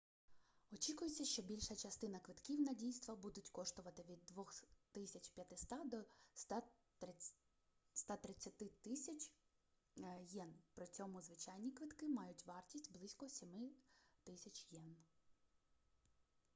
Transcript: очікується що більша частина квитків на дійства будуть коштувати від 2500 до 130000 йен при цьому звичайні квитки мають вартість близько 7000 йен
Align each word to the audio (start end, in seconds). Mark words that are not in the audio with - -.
очікується 0.71 1.25
що 1.25 1.41
більша 1.41 1.75
частина 1.75 2.19
квитків 2.19 2.61
на 2.61 2.73
дійства 2.73 3.15
будуть 3.15 3.49
коштувати 3.49 4.03
від 4.03 4.19
2500 4.89 5.89
до 5.89 6.03
130000 7.93 9.31
йен 10.29 10.53
при 10.75 10.87
цьому 10.87 11.21
звичайні 11.21 11.71
квитки 11.71 12.09
мають 12.09 12.45
вартість 12.45 12.91
близько 12.91 13.29
7000 13.29 14.67
йен 14.71 14.95